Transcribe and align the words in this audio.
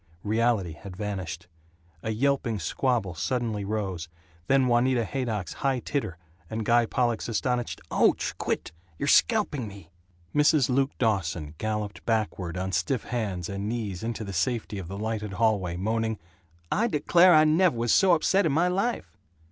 Reality 0.23 0.71
had 0.73 0.97
vanished. 0.97 1.45
A 2.01 2.09
yelping 2.09 2.57
squabble 2.57 3.13
suddenly 3.13 3.63
rose, 3.63 4.09
then 4.47 4.65
Juanita 4.65 5.05
Haydock's 5.05 5.53
high 5.61 5.77
titter, 5.79 6.17
and 6.49 6.65
Guy 6.65 6.87
Pollock's 6.87 7.27
astonished, 7.29 7.79
"Ouch! 7.91 8.33
Quit! 8.39 8.71
You're 8.97 9.07
scalping 9.07 9.67
me!" 9.67 9.91
Mrs. 10.33 10.69
Luke 10.71 10.97
Dawson 10.97 11.53
galloped 11.59 12.03
backward 12.03 12.57
on 12.57 12.71
stiff 12.71 13.03
hands 13.03 13.47
and 13.47 13.69
knees 13.69 14.01
into 14.01 14.23
the 14.23 14.33
safety 14.33 14.79
of 14.79 14.87
the 14.87 14.97
lighted 14.97 15.33
hallway, 15.33 15.77
moaning, 15.77 16.17
"I 16.71 16.87
declare, 16.87 17.35
I 17.35 17.43
nev' 17.43 17.75
was 17.75 17.93
so 17.93 18.13
upset 18.15 18.47
in 18.47 18.51
my 18.51 18.69
life!" 18.69 19.15